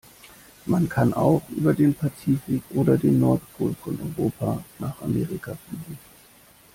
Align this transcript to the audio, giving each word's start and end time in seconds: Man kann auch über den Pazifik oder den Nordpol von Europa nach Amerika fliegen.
Man 0.65 0.89
kann 0.89 1.13
auch 1.13 1.43
über 1.49 1.75
den 1.75 1.93
Pazifik 1.93 2.63
oder 2.71 2.97
den 2.97 3.19
Nordpol 3.19 3.75
von 3.83 3.99
Europa 4.17 4.65
nach 4.79 4.99
Amerika 4.99 5.55
fliegen. 5.69 5.99